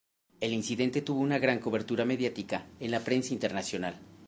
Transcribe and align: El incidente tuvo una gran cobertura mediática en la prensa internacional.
El 0.39 0.51
incidente 0.51 1.03
tuvo 1.03 1.19
una 1.19 1.37
gran 1.37 1.59
cobertura 1.59 2.05
mediática 2.05 2.65
en 2.79 2.89
la 2.89 3.01
prensa 3.01 3.33
internacional. 3.33 3.99